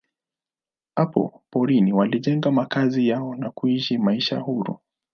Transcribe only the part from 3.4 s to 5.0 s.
kuishi maisha huru.